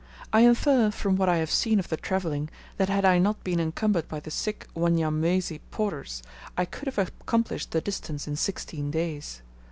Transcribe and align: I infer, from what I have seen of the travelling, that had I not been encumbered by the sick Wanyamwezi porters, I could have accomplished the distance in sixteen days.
I 0.33 0.39
infer, 0.41 0.89
from 0.89 1.15
what 1.15 1.29
I 1.29 1.37
have 1.37 1.51
seen 1.51 1.77
of 1.77 1.89
the 1.89 1.95
travelling, 1.95 2.49
that 2.77 2.89
had 2.89 3.05
I 3.05 3.19
not 3.19 3.43
been 3.43 3.59
encumbered 3.59 4.07
by 4.07 4.19
the 4.19 4.31
sick 4.31 4.67
Wanyamwezi 4.75 5.59
porters, 5.69 6.23
I 6.57 6.65
could 6.65 6.87
have 6.87 6.97
accomplished 6.97 7.69
the 7.69 7.81
distance 7.81 8.27
in 8.27 8.35
sixteen 8.35 8.89
days. 8.89 9.43